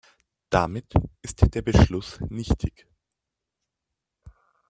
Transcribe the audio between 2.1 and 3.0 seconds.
nichtig.